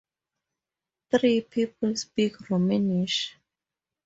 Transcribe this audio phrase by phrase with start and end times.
[1.11, 3.35] Three people speak Romansh.